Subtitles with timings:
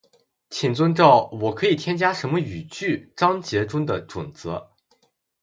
[0.49, 4.71] 请遵照“我可以添加什么语句？”章节中的准则